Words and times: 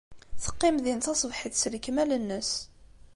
Teqqim 0.43 0.75
din 0.83 0.99
taṣebḥit 0.99 1.55
s 1.61 1.63
lekmal-nnes. 1.73 2.51